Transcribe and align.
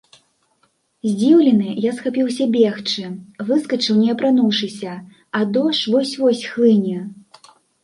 Здзіўлены, 1.09 1.67
я 1.83 1.91
схапіўся 1.97 2.47
бегчы, 2.55 3.03
выскачыў 3.51 4.01
не 4.07 4.09
апрануўшыся, 4.15 4.97
а 5.39 5.45
дождж 5.61 5.83
вось-вось 5.95 6.45
хлыне. 6.57 6.99